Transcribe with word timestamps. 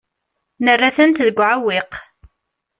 Nerra-tent 0.65 1.23
deg 1.27 1.37
uɛewwiq. 1.39 1.91